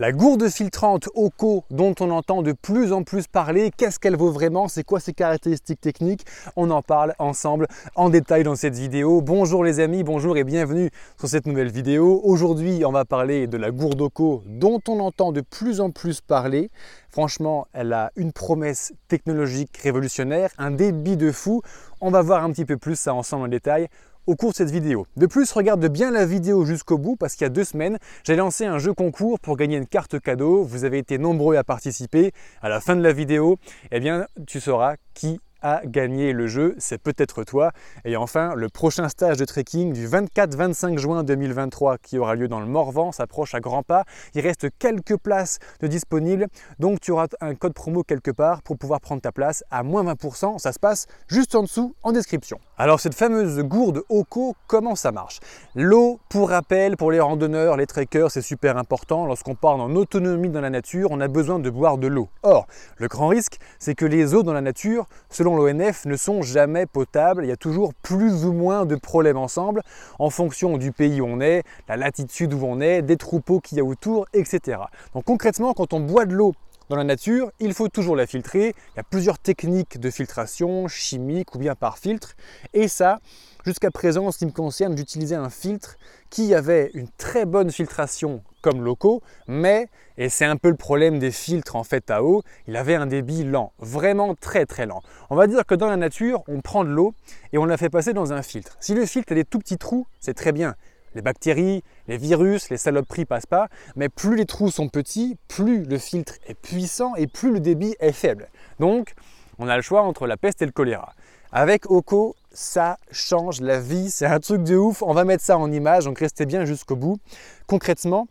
La 0.00 0.12
gourde 0.12 0.48
filtrante 0.48 1.10
OCO 1.14 1.64
dont 1.70 1.94
on 2.00 2.10
entend 2.10 2.40
de 2.40 2.52
plus 2.52 2.90
en 2.90 3.02
plus 3.02 3.26
parler, 3.26 3.70
qu'est-ce 3.76 3.98
qu'elle 3.98 4.16
vaut 4.16 4.30
vraiment? 4.30 4.66
C'est 4.66 4.82
quoi 4.82 4.98
ses 4.98 5.12
caractéristiques 5.12 5.82
techniques? 5.82 6.24
On 6.56 6.70
en 6.70 6.80
parle 6.80 7.12
ensemble 7.18 7.66
en 7.96 8.08
détail 8.08 8.42
dans 8.42 8.54
cette 8.54 8.74
vidéo. 8.74 9.20
Bonjour 9.20 9.62
les 9.62 9.78
amis, 9.78 10.02
bonjour 10.02 10.38
et 10.38 10.44
bienvenue 10.44 10.88
sur 11.18 11.28
cette 11.28 11.44
nouvelle 11.44 11.70
vidéo. 11.70 12.18
Aujourd'hui, 12.24 12.82
on 12.86 12.92
va 12.92 13.04
parler 13.04 13.46
de 13.46 13.58
la 13.58 13.70
gourde 13.70 14.00
OCO 14.00 14.42
dont 14.46 14.80
on 14.88 15.00
entend 15.00 15.32
de 15.32 15.42
plus 15.42 15.82
en 15.82 15.90
plus 15.90 16.22
parler. 16.22 16.70
Franchement, 17.10 17.66
elle 17.74 17.92
a 17.92 18.10
une 18.16 18.32
promesse 18.32 18.94
technologique 19.06 19.76
révolutionnaire, 19.82 20.48
un 20.56 20.70
débit 20.70 21.18
de 21.18 21.30
fou. 21.30 21.60
On 22.00 22.10
va 22.10 22.22
voir 22.22 22.42
un 22.42 22.52
petit 22.52 22.64
peu 22.64 22.78
plus 22.78 22.98
ça 22.98 23.12
ensemble 23.12 23.44
en 23.44 23.48
détail 23.48 23.88
au 24.30 24.36
cours 24.36 24.52
de 24.52 24.56
cette 24.56 24.70
vidéo. 24.70 25.08
De 25.16 25.26
plus, 25.26 25.50
regarde 25.50 25.84
bien 25.88 26.12
la 26.12 26.24
vidéo 26.24 26.64
jusqu'au 26.64 26.98
bout 26.98 27.16
parce 27.16 27.34
qu'il 27.34 27.44
y 27.44 27.46
a 27.46 27.50
deux 27.50 27.64
semaines, 27.64 27.98
j'ai 28.22 28.36
lancé 28.36 28.64
un 28.64 28.78
jeu 28.78 28.94
concours 28.94 29.40
pour 29.40 29.56
gagner 29.56 29.76
une 29.76 29.88
carte 29.88 30.20
cadeau. 30.20 30.62
Vous 30.62 30.84
avez 30.84 30.98
été 30.98 31.18
nombreux 31.18 31.56
à 31.56 31.64
participer. 31.64 32.30
À 32.62 32.68
la 32.68 32.80
fin 32.80 32.94
de 32.94 33.02
la 33.02 33.12
vidéo, 33.12 33.58
eh 33.90 33.98
bien, 33.98 34.28
tu 34.46 34.60
sauras 34.60 34.94
qui 35.14 35.40
à 35.62 35.82
gagner 35.84 36.32
le 36.32 36.46
jeu, 36.46 36.74
c'est 36.78 36.98
peut-être 36.98 37.44
toi. 37.44 37.72
Et 38.04 38.16
enfin, 38.16 38.54
le 38.54 38.68
prochain 38.68 39.08
stage 39.08 39.36
de 39.36 39.44
trekking 39.44 39.92
du 39.92 40.08
24-25 40.08 40.98
juin 40.98 41.24
2023 41.24 41.98
qui 41.98 42.18
aura 42.18 42.34
lieu 42.34 42.48
dans 42.48 42.60
le 42.60 42.66
Morvan 42.66 43.12
s'approche 43.12 43.54
à 43.54 43.60
grands 43.60 43.82
pas. 43.82 44.04
Il 44.34 44.40
reste 44.40 44.68
quelques 44.78 45.16
places 45.16 45.58
de 45.80 45.86
disponibles, 45.86 46.46
donc 46.78 47.00
tu 47.00 47.10
auras 47.10 47.26
un 47.40 47.54
code 47.54 47.74
promo 47.74 48.02
quelque 48.02 48.30
part 48.30 48.62
pour 48.62 48.78
pouvoir 48.78 49.00
prendre 49.00 49.22
ta 49.22 49.32
place 49.32 49.64
à 49.70 49.82
moins 49.82 50.04
20%. 50.04 50.58
Ça 50.58 50.72
se 50.72 50.78
passe 50.78 51.06
juste 51.28 51.54
en 51.54 51.62
dessous 51.62 51.94
en 52.02 52.12
description. 52.12 52.58
Alors 52.76 53.00
cette 53.00 53.14
fameuse 53.14 53.60
gourde 53.60 54.02
OCO, 54.08 54.54
comment 54.66 54.94
ça 54.94 55.12
marche? 55.12 55.40
L'eau, 55.74 56.20
pour 56.28 56.50
rappel, 56.50 56.96
pour 56.96 57.12
les 57.12 57.20
randonneurs, 57.20 57.76
les 57.76 57.86
trekkers, 57.86 58.30
c'est 58.30 58.42
super 58.42 58.76
important. 58.76 59.26
Lorsqu'on 59.26 59.54
part 59.54 59.76
en 59.76 59.94
autonomie 59.94 60.48
dans 60.48 60.60
la 60.60 60.70
nature, 60.70 61.08
on 61.10 61.20
a 61.20 61.28
besoin 61.28 61.58
de 61.58 61.70
boire 61.70 61.98
de 61.98 62.06
l'eau. 62.06 62.28
Or, 62.42 62.66
le 62.96 63.08
grand 63.08 63.28
risque, 63.28 63.58
c'est 63.78 63.94
que 63.94 64.04
les 64.04 64.34
eaux 64.34 64.42
dans 64.42 64.52
la 64.52 64.60
nature, 64.60 65.06
selon 65.28 65.49
l'ONF, 65.56 66.06
ne 66.06 66.16
sont 66.16 66.42
jamais 66.42 66.86
potables. 66.86 67.44
Il 67.44 67.48
y 67.48 67.52
a 67.52 67.56
toujours 67.56 67.94
plus 67.94 68.44
ou 68.44 68.52
moins 68.52 68.86
de 68.86 68.96
problèmes 68.96 69.36
ensemble 69.36 69.82
en 70.18 70.30
fonction 70.30 70.76
du 70.78 70.92
pays 70.92 71.20
où 71.20 71.26
on 71.26 71.40
est, 71.40 71.62
la 71.88 71.96
latitude 71.96 72.54
où 72.54 72.60
on 72.64 72.80
est, 72.80 73.02
des 73.02 73.16
troupeaux 73.16 73.60
qu'il 73.60 73.78
y 73.78 73.80
a 73.80 73.84
autour, 73.84 74.26
etc. 74.32 74.78
Donc 75.14 75.24
concrètement, 75.24 75.72
quand 75.74 75.92
on 75.92 76.00
boit 76.00 76.26
de 76.26 76.34
l'eau 76.34 76.54
dans 76.88 76.96
la 76.96 77.04
nature, 77.04 77.52
il 77.60 77.72
faut 77.72 77.88
toujours 77.88 78.16
la 78.16 78.26
filtrer. 78.26 78.74
Il 78.94 78.96
y 78.96 79.00
a 79.00 79.04
plusieurs 79.04 79.38
techniques 79.38 80.00
de 80.00 80.10
filtration, 80.10 80.88
chimiques 80.88 81.54
ou 81.54 81.58
bien 81.58 81.76
par 81.76 81.98
filtre. 81.98 82.34
Et 82.74 82.88
ça, 82.88 83.20
jusqu'à 83.64 83.90
présent, 83.90 84.26
en 84.26 84.32
ce 84.32 84.38
qui 84.38 84.46
me 84.46 84.50
concerne, 84.50 84.96
j'utilisais 84.96 85.36
un 85.36 85.50
filtre 85.50 85.96
qui 86.30 86.54
avait 86.54 86.90
une 86.94 87.08
très 87.18 87.44
bonne 87.44 87.70
filtration 87.70 88.42
comme 88.62 88.82
locaux, 88.82 89.22
mais, 89.48 89.88
et 90.18 90.28
c'est 90.28 90.44
un 90.44 90.56
peu 90.56 90.68
le 90.68 90.76
problème 90.76 91.18
des 91.18 91.30
filtres 91.30 91.76
en 91.76 91.84
fait 91.84 92.10
à 92.10 92.22
eau, 92.22 92.42
il 92.66 92.76
avait 92.76 92.94
un 92.94 93.06
débit 93.06 93.44
lent, 93.44 93.72
vraiment 93.78 94.34
très 94.34 94.66
très 94.66 94.86
lent. 94.86 95.02
On 95.30 95.36
va 95.36 95.46
dire 95.46 95.64
que 95.64 95.74
dans 95.74 95.88
la 95.88 95.96
nature, 95.96 96.42
on 96.48 96.60
prend 96.60 96.84
de 96.84 96.90
l'eau 96.90 97.14
et 97.52 97.58
on 97.58 97.64
la 97.64 97.76
fait 97.76 97.90
passer 97.90 98.12
dans 98.12 98.32
un 98.32 98.42
filtre. 98.42 98.76
Si 98.80 98.94
le 98.94 99.06
filtre 99.06 99.32
a 99.32 99.34
des 99.34 99.44
tout 99.44 99.58
petits 99.58 99.78
trous, 99.78 100.06
c'est 100.20 100.34
très 100.34 100.52
bien. 100.52 100.74
Les 101.14 101.22
bactéries, 101.22 101.82
les 102.06 102.18
virus, 102.18 102.70
les 102.70 102.76
saloperies 102.76 103.24
passent 103.24 103.46
pas, 103.46 103.68
mais 103.96 104.08
plus 104.08 104.36
les 104.36 104.46
trous 104.46 104.70
sont 104.70 104.88
petits, 104.88 105.36
plus 105.48 105.82
le 105.84 105.98
filtre 105.98 106.34
est 106.46 106.54
puissant 106.54 107.16
et 107.16 107.26
plus 107.26 107.50
le 107.50 107.58
débit 107.58 107.96
est 107.98 108.12
faible. 108.12 108.48
Donc, 108.78 109.14
on 109.58 109.68
a 109.68 109.76
le 109.76 109.82
choix 109.82 110.02
entre 110.02 110.26
la 110.26 110.36
peste 110.36 110.62
et 110.62 110.66
le 110.66 110.72
choléra. 110.72 111.14
Avec 111.50 111.90
Oko, 111.90 112.36
ça 112.52 112.98
change 113.10 113.60
la 113.60 113.80
vie, 113.80 114.10
c'est 114.10 114.26
un 114.26 114.40
truc 114.40 114.62
de 114.62 114.76
ouf. 114.76 115.02
On 115.02 115.14
va 115.14 115.24
mettre 115.24 115.44
ça 115.44 115.58
en 115.58 115.70
image, 115.70 116.04
donc 116.04 116.18
restez 116.18 116.46
bien 116.46 116.64
jusqu'au 116.64 116.96
bout. 116.96 117.18
Concrètement, 117.66 118.26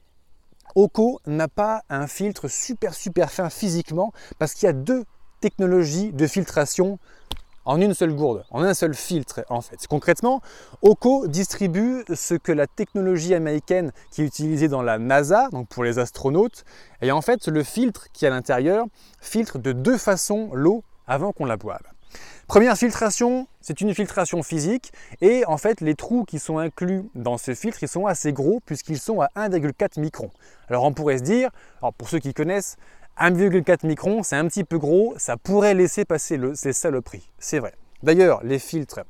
Oko 0.75 1.19
n'a 1.25 1.47
pas 1.47 1.83
un 1.89 2.07
filtre 2.07 2.47
super 2.47 2.93
super 2.93 3.31
fin 3.31 3.49
physiquement 3.49 4.11
parce 4.37 4.53
qu'il 4.53 4.67
y 4.67 4.69
a 4.69 4.73
deux 4.73 5.05
technologies 5.41 6.11
de 6.11 6.27
filtration 6.27 6.99
en 7.65 7.79
une 7.81 7.93
seule 7.93 8.13
gourde, 8.13 8.45
en 8.51 8.63
un 8.63 8.73
seul 8.73 8.93
filtre 8.93 9.45
en 9.49 9.61
fait. 9.61 9.85
Concrètement, 9.87 10.41
Oko 10.81 11.27
distribue 11.27 12.03
ce 12.13 12.33
que 12.33 12.51
la 12.51 12.67
technologie 12.67 13.35
américaine 13.35 13.91
qui 14.11 14.21
est 14.21 14.25
utilisée 14.25 14.67
dans 14.67 14.81
la 14.81 14.97
NASA, 14.97 15.49
donc 15.51 15.67
pour 15.67 15.83
les 15.83 15.99
astronautes, 15.99 16.63
et 17.01 17.11
en 17.11 17.21
fait 17.21 17.47
le 17.47 17.63
filtre 17.63 18.07
qui 18.11 18.25
est 18.25 18.27
à 18.27 18.31
l'intérieur 18.31 18.85
filtre 19.21 19.59
de 19.59 19.71
deux 19.71 19.97
façons 19.97 20.49
l'eau 20.53 20.83
avant 21.05 21.31
qu'on 21.31 21.45
la 21.45 21.57
boive. 21.57 21.83
Première 22.47 22.75
filtration, 22.77 23.47
c'est 23.61 23.81
une 23.81 23.93
filtration 23.93 24.41
physique 24.41 24.91
et 25.21 25.45
en 25.45 25.57
fait 25.57 25.81
les 25.81 25.95
trous 25.95 26.25
qui 26.25 26.39
sont 26.39 26.57
inclus 26.57 27.03
dans 27.13 27.37
ce 27.37 27.53
filtre, 27.53 27.83
ils 27.83 27.87
sont 27.87 28.07
assez 28.07 28.33
gros 28.33 28.59
puisqu'ils 28.65 28.99
sont 28.99 29.21
à 29.21 29.27
1,4 29.35 29.99
micron. 29.99 30.31
Alors 30.67 30.83
on 30.83 30.93
pourrait 30.93 31.19
se 31.19 31.23
dire, 31.23 31.51
alors 31.81 31.93
pour 31.93 32.09
ceux 32.09 32.19
qui 32.19 32.33
connaissent, 32.33 32.77
1,4 33.19 33.85
micron, 33.85 34.23
c'est 34.23 34.37
un 34.37 34.47
petit 34.47 34.63
peu 34.63 34.79
gros, 34.79 35.13
ça 35.17 35.37
pourrait 35.37 35.73
laisser 35.73 36.05
passer 36.05 36.37
le, 36.37 36.55
ces 36.55 36.73
saloperies. 36.73 37.29
C'est 37.37 37.59
vrai. 37.59 37.73
D'ailleurs, 38.01 38.41
les 38.43 38.59
filtres, 38.59 39.01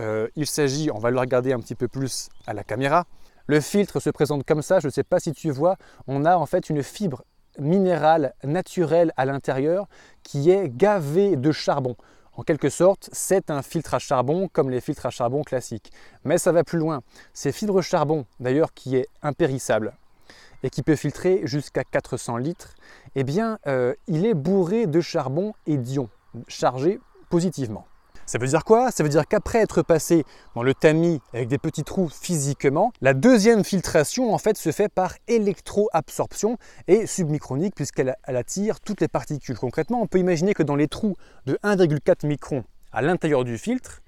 euh, 0.00 0.28
il 0.34 0.46
s'agit, 0.46 0.90
on 0.90 0.98
va 0.98 1.10
le 1.10 1.18
regarder 1.20 1.52
un 1.52 1.60
petit 1.60 1.74
peu 1.74 1.86
plus 1.86 2.30
à 2.46 2.54
la 2.54 2.64
caméra. 2.64 3.06
Le 3.46 3.60
filtre 3.60 4.00
se 4.00 4.08
présente 4.10 4.44
comme 4.44 4.62
ça, 4.62 4.80
je 4.80 4.86
ne 4.86 4.92
sais 4.92 5.02
pas 5.04 5.20
si 5.20 5.32
tu 5.32 5.50
vois, 5.50 5.76
on 6.06 6.24
a 6.24 6.36
en 6.36 6.46
fait 6.46 6.70
une 6.70 6.82
fibre 6.82 7.24
minérale 7.58 8.34
naturelle 8.44 9.12
à 9.16 9.26
l'intérieur 9.26 9.88
qui 10.22 10.50
est 10.50 10.68
gavée 10.74 11.36
de 11.36 11.52
charbon. 11.52 11.96
En 12.36 12.42
quelque 12.42 12.70
sorte, 12.70 13.10
c'est 13.12 13.50
un 13.50 13.62
filtre 13.62 13.94
à 13.94 13.98
charbon 13.98 14.48
comme 14.48 14.70
les 14.70 14.80
filtres 14.80 15.06
à 15.06 15.10
charbon 15.10 15.42
classiques. 15.42 15.92
Mais 16.24 16.38
ça 16.38 16.52
va 16.52 16.64
plus 16.64 16.78
loin. 16.78 17.02
Ces 17.34 17.52
fibres 17.52 17.82
charbon, 17.82 18.24
d'ailleurs, 18.38 18.72
qui 18.72 18.96
est 18.96 19.08
impérissable 19.22 19.94
et 20.62 20.70
qui 20.70 20.82
peut 20.82 20.96
filtrer 20.96 21.40
jusqu'à 21.44 21.84
400 21.84 22.36
litres, 22.36 22.74
eh 23.14 23.24
bien, 23.24 23.58
euh, 23.66 23.94
il 24.06 24.26
est 24.26 24.34
bourré 24.34 24.86
de 24.86 25.00
charbon 25.00 25.54
et 25.66 25.76
d'ions, 25.76 26.08
chargés 26.48 27.00
positivement. 27.30 27.86
Ça 28.30 28.38
veut 28.38 28.46
dire 28.46 28.62
quoi? 28.62 28.92
Ça 28.92 29.02
veut 29.02 29.08
dire 29.08 29.26
qu'après 29.26 29.58
être 29.58 29.82
passé 29.82 30.22
dans 30.54 30.62
le 30.62 30.72
tamis 30.72 31.20
avec 31.32 31.48
des 31.48 31.58
petits 31.58 31.82
trous 31.82 32.08
physiquement, 32.08 32.92
la 33.00 33.12
deuxième 33.12 33.64
filtration 33.64 34.32
en 34.32 34.38
fait 34.38 34.56
se 34.56 34.70
fait 34.70 34.88
par 34.88 35.14
électroabsorption 35.26 36.56
et 36.86 37.08
submicronique 37.08 37.74
puisqu'elle 37.74 38.14
attire 38.22 38.78
toutes 38.78 39.00
les 39.00 39.08
particules. 39.08 39.58
Concrètement, 39.58 40.00
on 40.00 40.06
peut 40.06 40.20
imaginer 40.20 40.54
que 40.54 40.62
dans 40.62 40.76
les 40.76 40.86
trous 40.86 41.16
de 41.46 41.58
1,4 41.64 42.24
micron 42.24 42.62
à 42.92 43.02
l'intérieur 43.02 43.42
du 43.42 43.58
filtre, 43.58 44.00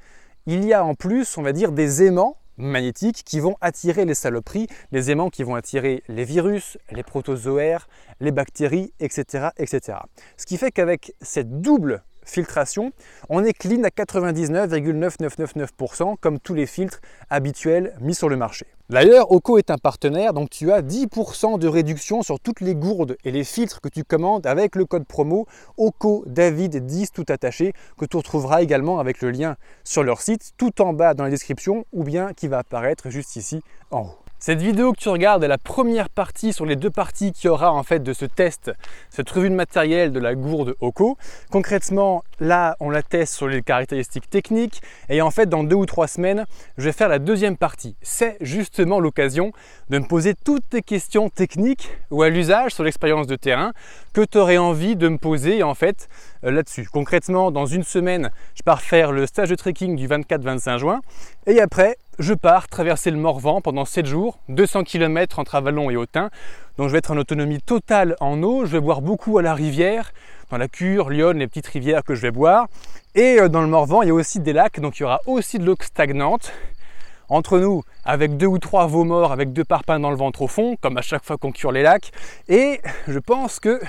il 0.46 0.64
y 0.64 0.72
a 0.72 0.84
en 0.84 0.94
plus, 0.94 1.36
on 1.36 1.42
va 1.42 1.52
dire, 1.52 1.72
des 1.72 2.04
aimants 2.04 2.36
magnétiques 2.58 3.24
qui 3.24 3.40
vont 3.40 3.56
attirer 3.60 4.04
les 4.04 4.14
saloperies, 4.14 4.68
les 4.92 5.10
aimants 5.10 5.30
qui 5.30 5.42
vont 5.42 5.56
attirer 5.56 6.04
les 6.06 6.22
virus, 6.22 6.78
les 6.92 7.02
protozoaires, 7.02 7.88
les 8.20 8.30
bactéries, 8.30 8.92
etc. 9.00 9.48
etc. 9.56 9.98
Ce 10.36 10.46
qui 10.46 10.58
fait 10.58 10.70
qu'avec 10.70 11.12
cette 11.20 11.60
double 11.60 12.04
filtration, 12.24 12.92
on 13.28 13.44
est 13.44 13.52
clean 13.52 13.82
à 13.84 13.88
99,9999% 13.88 16.14
comme 16.20 16.38
tous 16.38 16.54
les 16.54 16.66
filtres 16.66 17.00
habituels 17.30 17.96
mis 18.00 18.14
sur 18.14 18.28
le 18.28 18.36
marché. 18.36 18.66
D'ailleurs, 18.90 19.32
Oko 19.32 19.56
est 19.56 19.70
un 19.70 19.78
partenaire, 19.78 20.34
donc 20.34 20.50
tu 20.50 20.70
as 20.70 20.82
10% 20.82 21.58
de 21.58 21.66
réduction 21.66 22.22
sur 22.22 22.38
toutes 22.38 22.60
les 22.60 22.74
gourdes 22.74 23.16
et 23.24 23.30
les 23.30 23.44
filtres 23.44 23.80
que 23.80 23.88
tu 23.88 24.04
commandes 24.04 24.46
avec 24.46 24.76
le 24.76 24.84
code 24.84 25.06
promo 25.06 25.46
OCO 25.78 26.24
David 26.26 26.84
10 26.84 27.12
tout 27.12 27.24
attaché 27.28 27.72
que 27.96 28.04
tu 28.04 28.18
retrouveras 28.18 28.60
également 28.60 28.98
avec 28.98 29.22
le 29.22 29.30
lien 29.30 29.56
sur 29.82 30.02
leur 30.02 30.20
site 30.20 30.52
tout 30.58 30.82
en 30.82 30.92
bas 30.92 31.14
dans 31.14 31.24
la 31.24 31.30
description 31.30 31.86
ou 31.92 32.04
bien 32.04 32.34
qui 32.34 32.48
va 32.48 32.58
apparaître 32.58 33.08
juste 33.08 33.36
ici 33.36 33.62
en 33.90 34.00
haut. 34.00 34.21
Cette 34.44 34.60
vidéo 34.60 34.92
que 34.92 34.98
tu 34.98 35.08
regardes 35.08 35.44
est 35.44 35.48
la 35.48 35.56
première 35.56 36.08
partie 36.08 36.52
sur 36.52 36.66
les 36.66 36.74
deux 36.74 36.90
parties 36.90 37.30
qu'il 37.30 37.46
y 37.46 37.48
aura 37.48 37.70
en 37.70 37.84
fait 37.84 38.00
de 38.00 38.12
ce 38.12 38.24
test, 38.24 38.72
cette 39.08 39.30
revue 39.30 39.50
de 39.50 39.54
matériel 39.54 40.10
de 40.10 40.18
la 40.18 40.34
gourde 40.34 40.74
OCO. 40.80 41.16
Concrètement, 41.52 42.24
là, 42.40 42.76
on 42.80 42.90
la 42.90 43.04
teste 43.04 43.34
sur 43.34 43.46
les 43.46 43.62
caractéristiques 43.62 44.28
techniques 44.28 44.82
et 45.08 45.22
en 45.22 45.30
fait, 45.30 45.48
dans 45.48 45.62
deux 45.62 45.76
ou 45.76 45.86
trois 45.86 46.08
semaines, 46.08 46.44
je 46.76 46.82
vais 46.82 46.92
faire 46.92 47.08
la 47.08 47.20
deuxième 47.20 47.56
partie. 47.56 47.94
C'est 48.02 48.36
justement 48.40 48.98
l'occasion 48.98 49.52
de 49.90 50.00
me 50.00 50.08
poser 50.08 50.34
toutes 50.34 50.68
tes 50.68 50.82
questions 50.82 51.28
techniques 51.28 51.92
ou 52.10 52.22
à 52.22 52.28
l'usage 52.28 52.74
sur 52.74 52.82
l'expérience 52.82 53.28
de 53.28 53.36
terrain 53.36 53.70
que 54.12 54.22
tu 54.22 54.38
aurais 54.38 54.58
envie 54.58 54.96
de 54.96 55.06
me 55.06 55.18
poser 55.18 55.62
en 55.62 55.74
fait 55.74 56.08
là-dessus. 56.50 56.88
Concrètement, 56.92 57.50
dans 57.50 57.66
une 57.66 57.84
semaine, 57.84 58.30
je 58.54 58.62
pars 58.62 58.82
faire 58.82 59.12
le 59.12 59.26
stage 59.26 59.50
de 59.50 59.54
trekking 59.54 59.96
du 59.96 60.08
24-25 60.08 60.78
juin 60.78 61.00
et 61.46 61.60
après, 61.60 61.96
je 62.18 62.34
pars 62.34 62.68
traverser 62.68 63.10
le 63.10 63.16
Morvan 63.16 63.60
pendant 63.60 63.84
7 63.84 64.06
jours, 64.06 64.38
200 64.48 64.84
km 64.84 65.38
entre 65.38 65.54
Avalon 65.54 65.90
et 65.90 65.96
Autun. 65.96 66.30
Donc 66.76 66.88
je 66.88 66.92
vais 66.92 66.98
être 66.98 67.10
en 67.10 67.16
autonomie 67.16 67.60
totale 67.60 68.16
en 68.20 68.42
eau, 68.42 68.64
je 68.64 68.72
vais 68.72 68.80
boire 68.80 69.02
beaucoup 69.02 69.38
à 69.38 69.42
la 69.42 69.54
rivière, 69.54 70.12
dans 70.50 70.58
la 70.58 70.68
Cure, 70.68 71.10
Lyon, 71.10 71.32
les 71.32 71.46
petites 71.46 71.66
rivières 71.66 72.04
que 72.04 72.14
je 72.14 72.22
vais 72.22 72.30
boire. 72.30 72.66
Et 73.14 73.38
euh, 73.40 73.48
dans 73.48 73.62
le 73.62 73.68
Morvan, 73.68 74.02
il 74.02 74.08
y 74.08 74.10
a 74.10 74.14
aussi 74.14 74.40
des 74.40 74.52
lacs, 74.52 74.80
donc 74.80 74.98
il 74.98 75.02
y 75.02 75.04
aura 75.04 75.20
aussi 75.26 75.58
de 75.58 75.64
l'eau 75.64 75.76
stagnante. 75.80 76.52
Entre 77.28 77.58
nous, 77.58 77.82
avec 78.04 78.36
deux 78.36 78.46
ou 78.46 78.58
trois 78.58 78.86
veaux 78.86 79.04
morts, 79.04 79.32
avec 79.32 79.54
deux 79.54 79.64
parpaings 79.64 80.00
dans 80.00 80.10
le 80.10 80.16
ventre 80.16 80.42
au 80.42 80.48
fond, 80.48 80.76
comme 80.80 80.98
à 80.98 81.02
chaque 81.02 81.24
fois 81.24 81.38
qu'on 81.38 81.52
cure 81.52 81.72
les 81.72 81.82
lacs. 81.82 82.10
Et 82.48 82.80
je 83.08 83.18
pense 83.18 83.58
que 83.58 83.80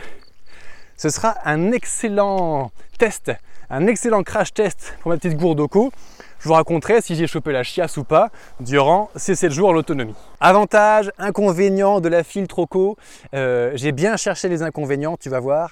ce 0.97 1.09
sera 1.09 1.35
un 1.45 1.71
excellent 1.71 2.71
test, 2.97 3.31
un 3.69 3.87
excellent 3.87 4.23
crash 4.23 4.53
test 4.53 4.95
pour 5.01 5.09
ma 5.09 5.17
petite 5.17 5.37
gourde 5.37 5.57
d'Oco. 5.57 5.91
Je 6.39 6.47
vous 6.47 6.53
raconterai 6.55 7.01
si 7.01 7.15
j'ai 7.15 7.27
chopé 7.27 7.51
la 7.51 7.63
chiasse 7.63 7.95
ou 7.97 8.03
pas 8.03 8.29
durant 8.59 9.09
ces 9.15 9.35
7 9.35 9.51
jours 9.51 9.69
en 9.69 9.75
autonomie. 9.75 10.15
Avantages, 10.41 11.11
inconvénients 11.17 12.01
de 12.01 12.09
la 12.09 12.23
filtre 12.23 12.59
Oco. 12.59 12.97
Euh, 13.33 13.71
j'ai 13.75 13.93
bien 13.93 14.17
cherché 14.17 14.49
les 14.49 14.61
inconvénients, 14.61 15.15
tu 15.17 15.29
vas 15.29 15.39
voir. 15.39 15.71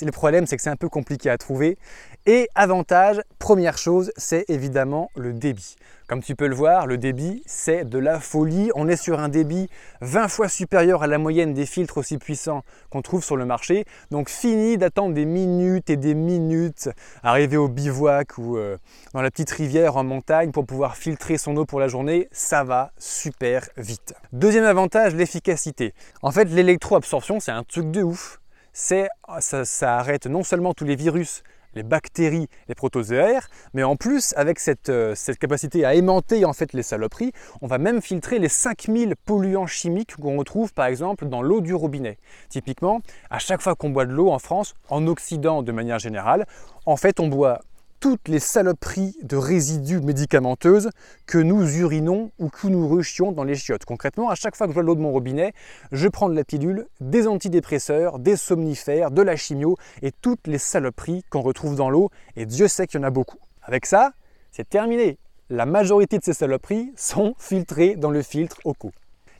Le 0.00 0.10
problème, 0.10 0.46
c'est 0.46 0.56
que 0.56 0.62
c'est 0.62 0.70
un 0.70 0.76
peu 0.76 0.88
compliqué 0.88 1.30
à 1.30 1.38
trouver. 1.38 1.78
Et 2.26 2.48
avantage, 2.54 3.20
première 3.38 3.78
chose, 3.78 4.12
c'est 4.16 4.44
évidemment 4.48 5.10
le 5.16 5.32
débit. 5.32 5.76
Comme 6.12 6.22
tu 6.22 6.36
peux 6.36 6.46
le 6.46 6.54
voir, 6.54 6.86
le 6.86 6.98
débit, 6.98 7.42
c'est 7.46 7.88
de 7.88 7.98
la 7.98 8.20
folie. 8.20 8.70
On 8.74 8.86
est 8.86 8.96
sur 8.96 9.18
un 9.18 9.28
débit 9.28 9.68
20 10.02 10.28
fois 10.28 10.48
supérieur 10.48 11.02
à 11.02 11.06
la 11.06 11.16
moyenne 11.16 11.54
des 11.54 11.64
filtres 11.64 11.96
aussi 11.98 12.18
puissants 12.18 12.64
qu'on 12.90 13.00
trouve 13.02 13.24
sur 13.24 13.36
le 13.36 13.46
marché. 13.46 13.86
Donc 14.10 14.28
fini 14.28 14.76
d'attendre 14.76 15.14
des 15.14 15.24
minutes 15.24 15.88
et 15.88 15.96
des 15.96 16.14
minutes, 16.14 16.90
arriver 17.22 17.56
au 17.56 17.68
bivouac 17.68 18.36
ou 18.36 18.58
euh, 18.58 18.76
dans 19.14 19.22
la 19.22 19.30
petite 19.30 19.50
rivière 19.52 19.96
en 19.96 20.04
montagne 20.04 20.50
pour 20.50 20.66
pouvoir 20.66 20.96
filtrer 20.96 21.38
son 21.38 21.56
eau 21.56 21.64
pour 21.64 21.80
la 21.80 21.88
journée, 21.88 22.28
ça 22.30 22.62
va 22.62 22.92
super 22.98 23.68
vite. 23.76 24.14
Deuxième 24.32 24.64
avantage, 24.64 25.14
l'efficacité. 25.14 25.94
En 26.20 26.30
fait, 26.30 26.44
l'électroabsorption, 26.44 27.40
c'est 27.40 27.52
un 27.52 27.62
truc 27.62 27.90
de 27.90 28.02
ouf. 28.02 28.41
Ça, 28.72 29.08
ça 29.40 29.96
arrête 29.98 30.26
non 30.26 30.42
seulement 30.42 30.74
tous 30.74 30.84
les 30.84 30.96
virus 30.96 31.42
les 31.74 31.82
bactéries, 31.82 32.48
les 32.68 32.74
protozoaires, 32.74 33.48
mais 33.74 33.82
en 33.82 33.96
plus, 33.96 34.34
avec 34.36 34.58
euh, 34.88 35.14
cette, 35.14 35.38
capacité 35.38 35.84
à 35.84 35.94
aimanter 35.94 36.44
en 36.44 36.52
fait 36.52 36.72
les 36.72 36.82
saloperies, 36.82 37.32
on 37.60 37.66
va 37.66 37.78
même 37.78 38.02
filtrer 38.02 38.38
les 38.38 38.48
5000 38.48 39.14
polluants 39.24 39.66
chimiques 39.66 40.16
qu'on 40.16 40.38
retrouve 40.38 40.72
par 40.72 40.86
exemple 40.86 41.26
dans 41.26 41.42
l'eau 41.42 41.60
du 41.60 41.74
robinet. 41.74 42.18
Typiquement, 42.48 43.00
à 43.30 43.38
chaque 43.38 43.62
fois 43.62 43.74
qu'on 43.74 43.90
boit 43.90 44.06
de 44.06 44.12
l'eau 44.12 44.30
en 44.30 44.38
France, 44.38 44.74
en 44.88 45.06
Occident 45.06 45.62
de 45.62 45.72
manière 45.72 45.98
générale, 45.98 46.46
en 46.86 46.96
fait 46.96 47.20
on 47.20 47.28
boit 47.28 47.60
toutes 48.02 48.26
les 48.26 48.40
saloperies 48.40 49.14
de 49.22 49.36
résidus 49.36 50.00
médicamenteuses 50.00 50.90
que 51.24 51.38
nous 51.38 51.78
urinons 51.78 52.32
ou 52.40 52.48
que 52.48 52.66
nous 52.66 52.88
rushions 52.88 53.30
dans 53.30 53.44
les 53.44 53.54
chiottes. 53.54 53.84
Concrètement, 53.84 54.28
à 54.28 54.34
chaque 54.34 54.56
fois 54.56 54.66
que 54.66 54.72
je 54.72 54.74
vois 54.74 54.82
l'eau 54.82 54.96
de 54.96 55.00
mon 55.00 55.12
robinet, 55.12 55.52
je 55.92 56.08
prends 56.08 56.28
de 56.28 56.34
la 56.34 56.42
pilule, 56.42 56.88
des 57.00 57.28
antidépresseurs, 57.28 58.18
des 58.18 58.34
somnifères, 58.34 59.12
de 59.12 59.22
la 59.22 59.36
chimio 59.36 59.76
et 60.02 60.10
toutes 60.10 60.48
les 60.48 60.58
saloperies 60.58 61.22
qu'on 61.30 61.42
retrouve 61.42 61.76
dans 61.76 61.90
l'eau. 61.90 62.10
Et 62.34 62.44
Dieu 62.44 62.66
sait 62.66 62.88
qu'il 62.88 62.98
y 62.98 63.04
en 63.04 63.06
a 63.06 63.10
beaucoup. 63.10 63.38
Avec 63.62 63.86
ça, 63.86 64.14
c'est 64.50 64.68
terminé. 64.68 65.16
La 65.48 65.64
majorité 65.64 66.18
de 66.18 66.24
ces 66.24 66.32
saloperies 66.32 66.92
sont 66.96 67.36
filtrées 67.38 67.94
dans 67.94 68.10
le 68.10 68.22
filtre 68.22 68.56
OCO. 68.64 68.90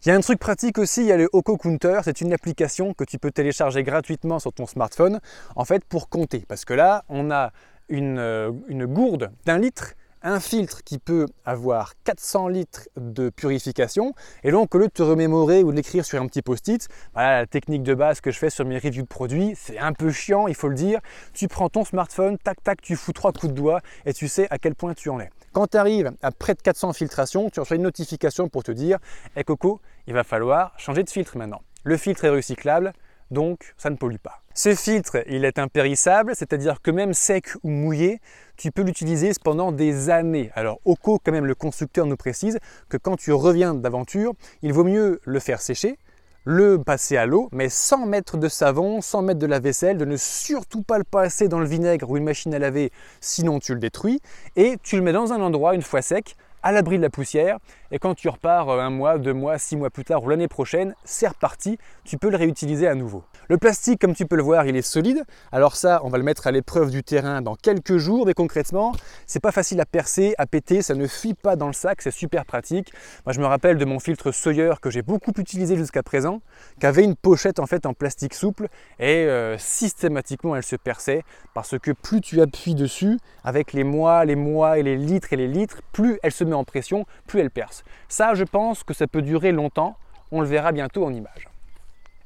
Il 0.05 0.08
y 0.08 0.12
a 0.12 0.15
un 0.15 0.20
truc 0.20 0.38
pratique 0.38 0.79
aussi, 0.79 1.00
il 1.00 1.06
y 1.06 1.12
a 1.12 1.17
le 1.17 1.29
Oko 1.32 1.56
Counter, 1.56 2.00
c'est 2.05 2.20
une 2.20 2.32
application 2.32 2.93
que 2.93 3.05
tu 3.05 3.19
peux 3.19 3.31
télécharger 3.31 3.85
gratuitement 3.85 4.41
sur 4.41 4.53
ton 4.53 4.67
smartphone, 4.67 5.20
en 5.55 5.65
fait 5.65 5.85
pour 5.85 6.08
compter. 6.08 6.44
Parce 6.47 6.65
que 6.65 6.75
là, 6.75 7.05
on 7.08 7.31
a 7.31 7.53
euh, 7.93 8.53
une, 8.69 8.87
gourde 8.87 9.31
d'un 9.44 9.59
litre 9.59 9.94
un 10.25 10.39
filtre 10.39 10.85
qui 10.85 10.99
peut 10.99 11.27
avoir 11.44 11.94
400 12.05 12.47
litres 12.47 12.89
de 12.97 13.29
purification. 13.29 14.15
Et 14.44 14.53
donc, 14.53 14.73
au 14.73 14.79
lieu 14.79 14.87
de 14.87 14.93
te 14.93 15.03
remémorer 15.03 15.65
ou 15.65 15.73
de 15.73 15.77
l'écrire 15.77 16.05
sur 16.05 16.23
un 16.23 16.27
petit 16.29 16.43
post-it, 16.43 16.89
voilà 17.12 17.41
la 17.41 17.47
technique 17.47 17.83
de 17.83 17.93
base 17.94 18.21
que 18.21 18.31
je 18.31 18.39
fais 18.39 18.50
sur 18.50 18.65
mes 18.65 18.79
reviews 18.79 19.03
de 19.03 19.09
produits, 19.09 19.55
c'est 19.56 19.79
un 19.79 19.93
peu 19.93 20.12
chiant, 20.12 20.47
il 20.47 20.55
faut 20.55 20.69
le 20.69 20.77
dire. 20.77 21.00
Tu 21.33 21.49
prends 21.49 21.69
ton 21.69 21.85
smartphone, 21.85 22.39
tac, 22.39 22.62
tac, 22.62 22.81
tu 22.81 22.94
fous 22.94 23.12
trois 23.12 23.33
coups 23.33 23.53
de 23.53 23.56
doigt 23.56 23.81
et 24.06 24.12
tu 24.12 24.29
sais 24.29 24.47
à 24.50 24.59
quel 24.59 24.77
point 24.77 24.94
tu 24.94 25.09
en 25.11 25.19
es. 25.19 25.31
Quand 25.53 25.67
tu 25.67 25.77
arrives 25.77 26.12
à 26.23 26.31
près 26.31 26.55
de 26.55 26.62
400 26.62 26.93
filtrations, 26.93 27.50
tu 27.50 27.61
reçois 27.61 27.77
une 27.77 27.83
notification 27.83 28.49
pour 28.49 28.62
te 28.62 28.71
dire 28.71 28.99
Hé 29.37 29.44
Coco, 29.44 29.81
il 30.06 30.15
va 30.15 30.23
falloir 30.23 30.73
changer 30.79 31.03
de 31.03 31.11
filtre 31.11 31.37
maintenant. 31.37 31.62
Le 31.85 31.97
filtre 31.97 32.25
est 32.25 32.31
recyclable, 32.31 32.93
donc 33.32 33.75
ça 33.76 33.90
ne 33.90 33.96
pollue 33.96 34.17
pas. 34.23 34.43
Ce 34.55 34.75
filtre, 34.75 35.25
il 35.29 35.44
est 35.44 35.58
impérissable, 35.58 36.34
c'est-à-dire 36.37 36.82
que 36.82 36.90
même 36.90 37.14
sec 37.14 37.49
ou 37.62 37.70
mouillé, 37.70 38.20
tu 38.56 38.70
peux 38.70 38.82
l'utiliser 38.82 39.31
pendant 39.43 39.73
des 39.73 40.11
années. 40.11 40.50
Alors 40.55 40.79
Oco, 40.84 41.19
quand 41.25 41.32
même, 41.32 41.46
le 41.46 41.55
constructeur 41.55 42.06
nous 42.06 42.17
précise 42.17 42.58
que 42.90 42.99
quand 42.99 43.17
tu 43.17 43.32
reviens 43.32 43.75
d'aventure, 43.75 44.34
il 44.61 44.73
vaut 44.73 44.84
mieux 44.84 45.20
le 45.25 45.40
faire 45.40 45.61
sécher, 45.61 45.99
le 46.44 46.79
passer 46.79 47.17
à 47.17 47.25
l'eau, 47.25 47.49
mais 47.52 47.69
sans 47.69 48.05
mettre 48.05 48.37
de 48.37 48.49
savon, 48.49 49.00
sans 49.00 49.23
mettre 49.23 49.38
de 49.38 49.46
la 49.46 49.58
vaisselle, 49.58 49.96
de 49.96 50.05
ne 50.05 50.17
surtout 50.17 50.82
pas 50.82 50.99
le 50.99 51.05
passer 51.05 51.49
dans 51.49 51.61
le 51.61 51.67
vinaigre 51.67 52.11
ou 52.11 52.17
une 52.17 52.25
machine 52.25 52.52
à 52.52 52.58
laver, 52.58 52.93
sinon 53.20 53.58
tu 53.58 53.73
le 53.73 53.81
détruis, 53.81 54.20
et 54.56 54.76
tu 54.82 54.96
le 54.96 55.02
mets 55.02 55.12
dans 55.12 55.32
un 55.32 55.40
endroit 55.40 55.75
une 55.75 55.82
fois 55.82 56.02
sec, 56.02 56.37
à 56.62 56.73
l'abri 56.73 56.96
de 56.99 57.02
la 57.02 57.11
poussière. 57.11 57.58
Et 57.94 57.99
quand 57.99 58.15
tu 58.15 58.31
repars 58.31 58.71
euh, 58.71 58.81
un 58.81 58.89
mois, 58.89 59.19
deux 59.19 59.35
mois, 59.35 59.59
six 59.59 59.77
mois 59.77 59.91
plus 59.91 60.05
tard 60.05 60.25
ou 60.25 60.31
l'année 60.31 60.49
prochaine, 60.49 60.94
c'est 61.05 61.29
reparti, 61.29 61.77
tu 62.05 62.17
peux 62.17 62.31
le 62.31 62.39
réutiliser 62.39 62.89
à 62.89 62.94
nouveau. 62.94 63.23
Le 63.50 63.59
plastique, 63.59 64.00
comme 64.00 64.15
tu 64.15 64.25
peux 64.25 64.37
le 64.37 64.43
voir, 64.43 64.65
il 64.65 64.75
est 64.77 64.83
solide. 64.83 65.23
Alors 65.53 65.77
ça, 65.77 66.00
on 66.03 66.09
va 66.09 66.17
le 66.17 66.25
mettre 66.25 66.47
à 66.47 66.53
l'épreuve 66.53 66.91
du 66.91 67.03
terrain 67.03 67.43
dans 67.43 67.55
quelques 67.55 67.99
jours, 67.99 68.25
mais 68.25 68.33
concrètement, 68.33 68.93
c'est 69.27 69.41
pas 69.41 69.53
facile 69.53 69.79
à 69.79 69.85
percer, 69.85 70.35
à 70.39 70.47
péter, 70.47 70.81
ça 70.81 70.94
ne 70.94 71.06
fuit 71.06 71.35
pas 71.35 71.55
dans 71.55 71.67
le 71.67 71.75
sac, 71.75 72.00
c'est 72.00 72.11
super 72.11 72.47
pratique. 72.47 72.94
Moi, 73.27 73.35
je 73.35 73.41
me 73.41 73.47
rappelle 73.47 73.77
de 73.77 73.85
mon 73.85 73.99
filtre 73.99 74.33
Sawyer 74.33 74.73
que 74.81 74.89
j'ai 74.89 75.03
beaucoup 75.03 75.33
utilisé 75.37 75.77
jusqu'à 75.77 76.03
présent, 76.03 76.41
qui 76.81 76.87
avait 76.87 77.05
une 77.05 77.15
pochette 77.15 77.59
en 77.59 77.67
fait 77.67 77.85
en 77.85 77.93
plastique 77.93 78.33
souple 78.33 78.69
et 79.00 79.27
euh, 79.27 79.59
systématiquement 79.59 80.56
elle 80.56 80.62
se 80.62 80.77
perçait 80.77 81.25
parce 81.53 81.79
que 81.79 81.91
plus 81.91 82.23
tu 82.23 82.41
appuies 82.41 82.75
dessus, 82.75 83.19
avec 83.44 83.75
les 83.75 83.85
mois, 83.85 84.25
les 84.25 84.37
mois 84.37 84.79
et 84.79 84.83
les 84.83 84.97
litres 84.97 85.35
et 85.35 85.37
les 85.37 85.49
litres, 85.49 85.83
plus 85.93 86.19
elle 86.23 86.33
se 86.33 86.44
met 86.44 86.55
en 86.55 86.65
pression, 86.65 87.05
plus 87.27 87.41
elle 87.41 87.50
perce. 87.50 87.81
Ça, 88.08 88.34
je 88.34 88.44
pense 88.44 88.84
que 88.84 88.94
ça 88.94 89.06
peut 89.06 89.23
durer 89.23 89.52
longtemps. 89.52 89.96
On 90.31 90.40
le 90.40 90.46
verra 90.46 90.73
bientôt 90.73 91.05
en 91.05 91.12
image. 91.12 91.49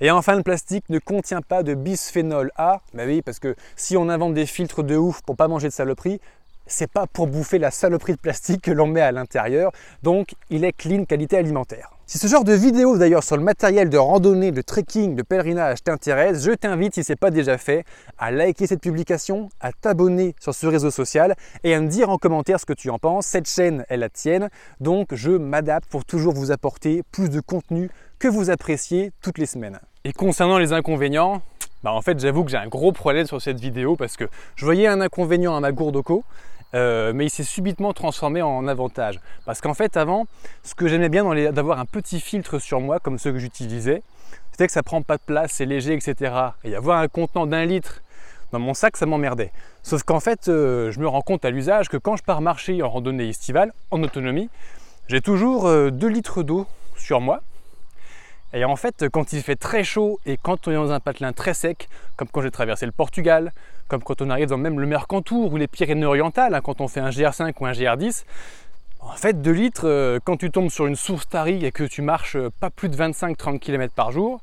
Et 0.00 0.10
enfin, 0.10 0.36
le 0.36 0.42
plastique 0.42 0.84
ne 0.90 0.98
contient 0.98 1.40
pas 1.40 1.62
de 1.62 1.74
bisphénol 1.74 2.50
A. 2.56 2.80
Bah 2.92 3.04
oui, 3.06 3.22
parce 3.22 3.38
que 3.38 3.56
si 3.76 3.96
on 3.96 4.08
invente 4.08 4.34
des 4.34 4.46
filtres 4.46 4.82
de 4.82 4.96
ouf 4.96 5.22
pour 5.22 5.36
pas 5.36 5.48
manger 5.48 5.68
de 5.68 5.72
saloperie, 5.72 6.20
c'est 6.66 6.90
pas 6.90 7.06
pour 7.06 7.28
bouffer 7.28 7.58
la 7.58 7.70
saloperie 7.70 8.12
de 8.12 8.18
plastique 8.18 8.62
que 8.62 8.72
l'on 8.72 8.86
met 8.86 9.00
à 9.00 9.12
l'intérieur. 9.12 9.72
Donc, 10.02 10.34
il 10.50 10.64
est 10.64 10.72
clean 10.72 11.04
qualité 11.04 11.38
alimentaire. 11.38 11.95
Si 12.08 12.18
ce 12.18 12.28
genre 12.28 12.44
de 12.44 12.52
vidéo 12.52 12.96
d'ailleurs 12.96 13.24
sur 13.24 13.36
le 13.36 13.42
matériel 13.42 13.90
de 13.90 13.98
randonnée, 13.98 14.52
de 14.52 14.62
trekking, 14.62 15.16
de 15.16 15.22
pèlerinage 15.22 15.82
t'intéresse, 15.82 16.40
je 16.44 16.52
t'invite, 16.52 16.94
si 16.94 17.02
ce 17.02 17.10
n'est 17.10 17.16
pas 17.16 17.32
déjà 17.32 17.58
fait, 17.58 17.84
à 18.16 18.30
liker 18.30 18.68
cette 18.68 18.80
publication, 18.80 19.48
à 19.58 19.72
t'abonner 19.72 20.36
sur 20.38 20.54
ce 20.54 20.68
réseau 20.68 20.92
social 20.92 21.34
et 21.64 21.74
à 21.74 21.80
me 21.80 21.88
dire 21.88 22.08
en 22.08 22.16
commentaire 22.16 22.60
ce 22.60 22.64
que 22.64 22.74
tu 22.74 22.90
en 22.90 23.00
penses. 23.00 23.26
Cette 23.26 23.48
chaîne 23.48 23.84
est 23.88 23.96
la 23.96 24.08
tienne, 24.08 24.50
donc 24.78 25.08
je 25.16 25.32
m'adapte 25.32 25.90
pour 25.90 26.04
toujours 26.04 26.32
vous 26.32 26.52
apporter 26.52 27.02
plus 27.10 27.28
de 27.28 27.40
contenu 27.40 27.90
que 28.20 28.28
vous 28.28 28.50
appréciez 28.50 29.10
toutes 29.20 29.38
les 29.38 29.46
semaines. 29.46 29.80
Et 30.04 30.12
concernant 30.12 30.58
les 30.58 30.72
inconvénients, 30.72 31.42
bah 31.82 31.92
en 31.92 32.02
fait 32.02 32.20
j'avoue 32.20 32.44
que 32.44 32.52
j'ai 32.52 32.56
un 32.56 32.68
gros 32.68 32.92
problème 32.92 33.26
sur 33.26 33.42
cette 33.42 33.58
vidéo 33.58 33.96
parce 33.96 34.16
que 34.16 34.26
je 34.54 34.64
voyais 34.64 34.86
un 34.86 35.00
inconvénient 35.00 35.56
à 35.56 35.60
ma 35.60 35.72
gourde 35.72 35.96
au 35.96 36.04
euh, 36.74 37.12
mais 37.14 37.26
il 37.26 37.30
s'est 37.30 37.44
subitement 37.44 37.92
transformé 37.92 38.42
en 38.42 38.66
avantage. 38.66 39.20
Parce 39.44 39.60
qu'en 39.60 39.74
fait, 39.74 39.96
avant, 39.96 40.26
ce 40.62 40.74
que 40.74 40.88
j'aimais 40.88 41.08
bien 41.08 41.24
d'avoir 41.52 41.78
un 41.78 41.84
petit 41.84 42.20
filtre 42.20 42.58
sur 42.58 42.80
moi, 42.80 42.98
comme 43.00 43.18
ceux 43.18 43.32
que 43.32 43.38
j'utilisais, 43.38 44.02
c'était 44.50 44.66
que 44.66 44.72
ça 44.72 44.82
prend 44.82 45.02
pas 45.02 45.16
de 45.16 45.22
place, 45.22 45.52
c'est 45.52 45.66
léger, 45.66 45.94
etc. 45.94 46.34
Et 46.64 46.74
avoir 46.74 46.98
un 46.98 47.08
contenant 47.08 47.46
d'un 47.46 47.64
litre 47.64 48.02
dans 48.52 48.58
mon 48.58 48.74
sac, 48.74 48.96
ça 48.96 49.06
m'emmerdait. 49.06 49.52
Sauf 49.82 50.02
qu'en 50.02 50.20
fait, 50.20 50.48
euh, 50.48 50.90
je 50.90 51.00
me 51.00 51.08
rends 51.08 51.22
compte 51.22 51.44
à 51.44 51.50
l'usage 51.50 51.88
que 51.88 51.96
quand 51.96 52.16
je 52.16 52.22
pars 52.22 52.40
marcher 52.40 52.82
en 52.82 52.88
randonnée 52.88 53.28
estivale, 53.28 53.72
en 53.90 54.02
autonomie, 54.02 54.48
j'ai 55.08 55.20
toujours 55.20 55.64
2 55.64 55.68
euh, 55.68 56.10
litres 56.10 56.42
d'eau 56.42 56.66
sur 56.96 57.20
moi. 57.20 57.40
Et 58.52 58.64
en 58.64 58.76
fait, 58.76 59.08
quand 59.10 59.32
il 59.32 59.42
fait 59.42 59.56
très 59.56 59.84
chaud 59.84 60.20
et 60.24 60.36
quand 60.36 60.68
on 60.68 60.70
est 60.70 60.74
dans 60.74 60.92
un 60.92 61.00
patelin 61.00 61.32
très 61.32 61.54
sec, 61.54 61.88
comme 62.16 62.28
quand 62.28 62.42
j'ai 62.42 62.50
traversé 62.50 62.86
le 62.86 62.92
Portugal, 62.92 63.52
comme 63.88 64.02
quand 64.02 64.22
on 64.22 64.30
arrive 64.30 64.48
dans 64.48 64.56
même 64.56 64.80
le 64.80 64.86
Mercantour 64.86 65.52
ou 65.52 65.56
les 65.56 65.66
Pyrénées-Orientales, 65.66 66.54
hein, 66.54 66.60
quand 66.60 66.80
on 66.80 66.88
fait 66.88 67.00
un 67.00 67.10
GR5 67.10 67.52
ou 67.60 67.66
un 67.66 67.72
GR10, 67.72 68.24
en 69.00 69.12
fait, 69.12 69.40
2 69.40 69.50
litres, 69.52 69.86
euh, 69.86 70.18
quand 70.22 70.36
tu 70.36 70.50
tombes 70.50 70.70
sur 70.70 70.86
une 70.86 70.96
source 70.96 71.28
tarie 71.28 71.64
et 71.64 71.70
que 71.70 71.84
tu 71.84 72.02
marches 72.02 72.36
euh, 72.36 72.50
pas 72.60 72.70
plus 72.70 72.88
de 72.88 72.96
25-30 72.96 73.60
km 73.60 73.94
par 73.94 74.10
jour, 74.10 74.40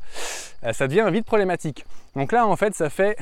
euh, 0.63 0.71
ça 0.71 0.87
devient 0.87 1.07
vite 1.11 1.25
problématique. 1.25 1.85
Donc 2.15 2.31
là, 2.31 2.47
en 2.47 2.55
fait, 2.55 2.73
ça 2.73 2.89
fait 2.89 3.17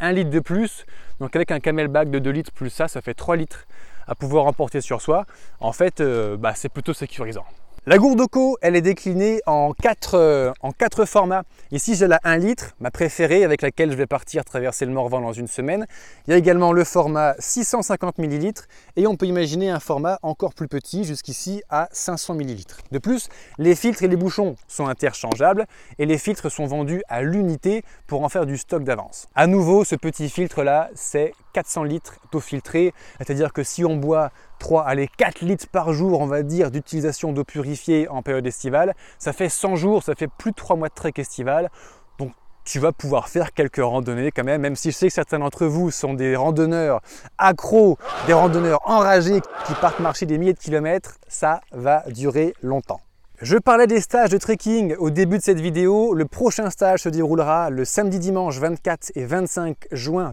1 0.00 0.12
litre 0.12 0.30
de 0.30 0.40
plus. 0.40 0.86
Donc 1.20 1.36
avec 1.36 1.50
un 1.50 1.60
camelback 1.60 2.10
de 2.10 2.18
2 2.18 2.30
litres 2.30 2.52
plus 2.52 2.70
ça, 2.70 2.88
ça 2.88 3.02
fait 3.02 3.14
3 3.14 3.36
litres 3.36 3.66
à 4.06 4.14
pouvoir 4.14 4.46
emporter 4.46 4.80
sur 4.80 5.02
soi. 5.02 5.26
En 5.60 5.72
fait, 5.72 6.00
bah, 6.38 6.52
c'est 6.54 6.68
plutôt 6.68 6.94
sécurisant. 6.94 7.44
La 7.88 7.98
gourde 7.98 8.20
Oco, 8.20 8.58
elle 8.62 8.74
est 8.74 8.80
déclinée 8.80 9.40
en 9.46 9.72
quatre, 9.72 10.16
euh, 10.16 11.06
formats. 11.06 11.44
Ici, 11.70 11.94
j'ai 11.94 12.08
la 12.08 12.18
1 12.24 12.36
litre, 12.38 12.74
ma 12.80 12.90
préférée, 12.90 13.44
avec 13.44 13.62
laquelle 13.62 13.92
je 13.92 13.96
vais 13.96 14.08
partir 14.08 14.44
traverser 14.44 14.86
le 14.86 14.90
Morvan 14.90 15.20
dans 15.20 15.32
une 15.32 15.46
semaine. 15.46 15.86
Il 16.26 16.32
y 16.32 16.34
a 16.34 16.36
également 16.36 16.72
le 16.72 16.82
format 16.82 17.36
650 17.38 18.18
ml 18.18 18.54
et 18.96 19.06
on 19.06 19.14
peut 19.14 19.26
imaginer 19.26 19.70
un 19.70 19.78
format 19.78 20.18
encore 20.22 20.52
plus 20.52 20.66
petit, 20.66 21.04
jusqu'ici 21.04 21.62
à 21.70 21.88
500 21.92 22.34
ml. 22.34 22.64
De 22.90 22.98
plus, 22.98 23.28
les 23.56 23.76
filtres 23.76 24.02
et 24.02 24.08
les 24.08 24.16
bouchons 24.16 24.56
sont 24.66 24.88
interchangeables 24.88 25.64
et 26.00 26.06
les 26.06 26.18
filtres 26.18 26.50
sont 26.50 26.66
vendus 26.66 27.04
à 27.08 27.22
l'unité 27.22 27.84
pour 28.08 28.24
en 28.24 28.28
faire 28.28 28.46
du 28.46 28.56
stock 28.56 28.82
d'avance. 28.82 29.28
À 29.36 29.46
nouveau, 29.46 29.84
ce 29.84 29.94
petit 29.94 30.28
filtre-là, 30.28 30.90
c'est 30.96 31.34
400 31.52 31.84
litres 31.84 32.16
d'eau 32.32 32.40
filtrée, 32.40 32.92
c'est-à-dire 33.18 33.52
que 33.52 33.62
si 33.62 33.84
on 33.84 33.94
boit 33.94 34.32
3, 34.58 34.84
allez 34.84 35.08
4 35.16 35.40
litres 35.40 35.68
par 35.68 35.92
jour, 35.92 36.20
on 36.20 36.26
va 36.26 36.42
dire, 36.42 36.70
d'utilisation 36.70 37.32
d'eau 37.32 37.44
purifiée 37.44 38.08
en 38.08 38.22
période 38.22 38.46
estivale, 38.46 38.94
ça 39.18 39.32
fait 39.32 39.48
100 39.48 39.76
jours, 39.76 40.02
ça 40.02 40.14
fait 40.14 40.28
plus 40.28 40.50
de 40.50 40.56
3 40.56 40.76
mois 40.76 40.88
de 40.88 40.94
trek 40.94 41.12
estival. 41.16 41.70
Donc 42.18 42.32
tu 42.64 42.78
vas 42.80 42.92
pouvoir 42.92 43.28
faire 43.28 43.52
quelques 43.52 43.82
randonnées 43.82 44.32
quand 44.32 44.44
même, 44.44 44.60
même 44.60 44.76
si 44.76 44.90
je 44.90 44.96
sais 44.96 45.08
que 45.08 45.12
certains 45.12 45.38
d'entre 45.38 45.66
vous 45.66 45.90
sont 45.90 46.14
des 46.14 46.34
randonneurs 46.36 47.00
accros, 47.38 47.96
des 48.26 48.32
randonneurs 48.32 48.80
enragés 48.84 49.40
qui 49.66 49.74
partent 49.74 50.00
marcher 50.00 50.26
des 50.26 50.38
milliers 50.38 50.54
de 50.54 50.58
kilomètres, 50.58 51.16
ça 51.28 51.60
va 51.72 52.02
durer 52.08 52.54
longtemps. 52.62 53.00
Je 53.42 53.58
parlais 53.58 53.86
des 53.86 54.00
stages 54.00 54.30
de 54.30 54.38
trekking 54.38 54.96
au 54.96 55.10
début 55.10 55.36
de 55.36 55.42
cette 55.42 55.60
vidéo. 55.60 56.14
Le 56.14 56.24
prochain 56.24 56.70
stage 56.70 57.00
se 57.00 57.10
déroulera 57.10 57.68
le 57.68 57.84
samedi 57.84 58.18
dimanche 58.18 58.58
24 58.58 59.12
et 59.14 59.26
25 59.26 59.76
juin 59.92 60.32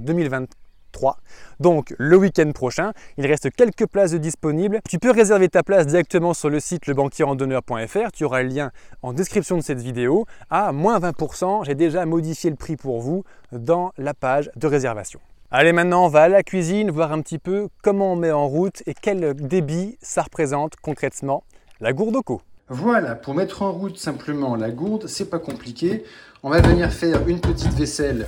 2023. 0.94 1.18
Donc 1.60 1.94
le 1.98 2.18
week-end 2.18 2.52
prochain, 2.52 2.94
il 3.18 3.26
reste 3.26 3.50
quelques 3.52 3.88
places 3.88 4.14
disponibles. 4.14 4.80
Tu 4.90 5.00
peux 5.00 5.12
réserver 5.12 5.50
ta 5.50 5.64
place 5.64 5.88
directement 5.88 6.34
sur 6.34 6.50
le 6.50 6.60
site 6.60 6.88
lebanquierrandonneur.fr. 6.88 8.12
Tu 8.14 8.24
auras 8.24 8.44
le 8.44 8.50
lien 8.50 8.72
en 9.02 9.14
description 9.14 9.58
de 9.58 9.62
cette 9.62 9.82
vidéo. 9.82 10.26
À 10.50 10.72
moins 10.72 11.00
20%, 11.00 11.66
j'ai 11.66 11.76
déjà 11.76 12.06
modifié 12.06 12.50
le 12.50 12.56
prix 12.56 12.76
pour 12.76 13.02
vous 13.02 13.24
dans 13.52 13.92
la 13.98 14.14
page 14.14 14.50
de 14.56 14.68
réservation. 14.68 15.20
Allez 15.52 15.72
maintenant, 15.72 16.06
on 16.06 16.10
va 16.10 16.24
à 16.24 16.30
la 16.30 16.42
cuisine, 16.42 16.90
voir 16.90 17.12
un 17.12 17.22
petit 17.22 17.38
peu 17.38 17.68
comment 17.84 18.14
on 18.14 18.16
met 18.16 18.32
en 18.32 18.48
route 18.48 18.82
et 18.88 18.96
quel 19.00 19.36
débit 19.36 19.98
ça 20.02 20.24
représente 20.24 20.76
concrètement 20.82 21.44
la 21.80 21.94
gourde 21.94 22.16
au 22.16 22.42
voilà, 22.70 23.16
pour 23.16 23.36
mettre 23.36 23.62
en 23.62 23.74
route 23.74 23.98
simplement 23.98 24.56
la 24.56 24.72
gourde, 24.72 25.08
c'est 25.08 25.30
pas 25.30 25.38
compliqué. 25.38 26.06
On 26.44 26.50
va 26.50 26.62
venir 26.62 26.92
faire 26.92 27.28
une 27.28 27.42
petite 27.42 27.74
vaisselle 27.74 28.28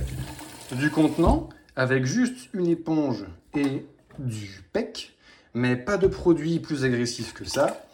du 0.72 0.90
contenant 0.90 1.48
avec 1.76 2.04
juste 2.04 2.48
une 2.52 2.66
éponge 2.66 3.24
et 3.54 3.86
du 4.18 4.64
PEC, 4.72 5.16
mais 5.54 5.76
pas 5.76 5.96
de 5.96 6.06
produit 6.06 6.58
plus 6.58 6.84
agressif 6.84 7.32
que 7.32 7.44
ça. 7.44 7.84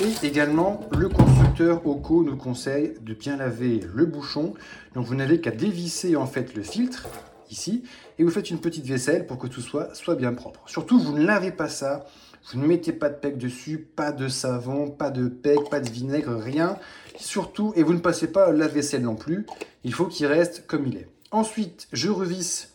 Et 0.00 0.26
également, 0.26 0.88
le 0.96 1.08
constructeur 1.08 1.86
OCO 1.86 2.24
nous 2.24 2.36
conseille 2.36 2.94
de 3.00 3.14
bien 3.14 3.36
laver 3.36 3.80
le 3.94 4.06
bouchon. 4.06 4.54
Donc 4.94 5.06
vous 5.06 5.14
n'avez 5.14 5.40
qu'à 5.40 5.50
dévisser 5.50 6.14
en 6.14 6.26
fait 6.26 6.54
le 6.54 6.62
filtre 6.62 7.08
ici 7.50 7.82
et 8.18 8.24
vous 8.24 8.30
faites 8.30 8.50
une 8.50 8.60
petite 8.60 8.86
vaisselle 8.86 9.26
pour 9.26 9.38
que 9.38 9.46
tout 9.46 9.60
soit, 9.60 9.94
soit 9.94 10.14
bien 10.14 10.34
propre. 10.34 10.62
Surtout, 10.66 10.98
vous 10.98 11.16
ne 11.16 11.24
lavez 11.24 11.52
pas 11.52 11.68
ça 11.68 12.06
vous 12.50 12.58
ne 12.58 12.66
mettez 12.66 12.92
pas 12.92 13.08
de 13.08 13.14
pec 13.14 13.38
dessus, 13.38 13.78
pas 13.78 14.12
de 14.12 14.28
savon, 14.28 14.90
pas 14.90 15.10
de 15.10 15.28
pec, 15.28 15.70
pas 15.70 15.80
de 15.80 15.88
vinaigre, 15.88 16.34
rien. 16.34 16.76
Surtout, 17.16 17.72
et 17.76 17.82
vous 17.82 17.92
ne 17.94 18.00
passez 18.00 18.26
pas 18.26 18.52
la 18.52 18.66
vaisselle 18.66 19.02
non 19.02 19.14
plus, 19.14 19.46
il 19.84 19.94
faut 19.94 20.06
qu'il 20.06 20.26
reste 20.26 20.66
comme 20.66 20.86
il 20.86 20.96
est. 20.96 21.08
Ensuite, 21.30 21.88
je 21.92 22.08
revisse 22.08 22.71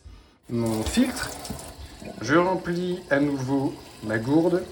mon 0.50 0.84
filtre. 0.84 1.30
Je 2.22 2.36
remplis 2.36 3.00
à 3.10 3.20
nouveau 3.20 3.74
ma 4.04 4.18
gourde. 4.18 4.64